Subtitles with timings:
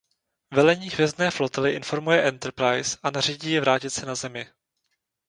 [0.53, 4.47] Velení Hvězdné flotily informuje Enterprise a nařídí ji vrátit se na Zemi.